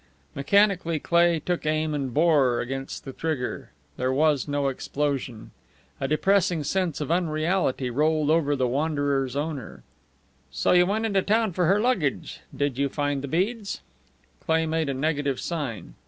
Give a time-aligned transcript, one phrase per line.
[0.33, 3.69] Mechanically Cleigh took aim and bore against the trigger.
[3.97, 5.51] There was no explosion.
[5.99, 9.83] A depressing sense of unreality rolled over the Wanderer's owner.
[10.49, 12.39] "So you went into town for her luggage?
[12.57, 13.81] Did you find the beads?"
[14.43, 15.93] Cleigh made a negative sign.